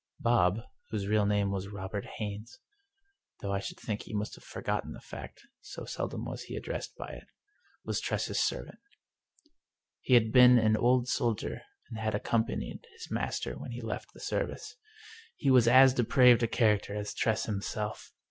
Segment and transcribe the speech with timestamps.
[0.19, 2.57] "Bob "—whose real name was Robert Haines,
[3.39, 6.95] though I should think he must have forgotten the fact, so seldom was he addressed
[6.95, 7.27] by it—
[7.85, 8.79] was Tress's servant.
[9.99, 11.61] He had been an old soldier,
[11.91, 14.75] and had accompanied his master when he left the service.
[15.37, 18.11] He was as depraved a character as Tress him self.